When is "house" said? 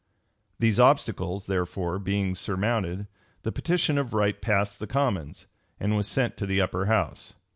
6.87-7.35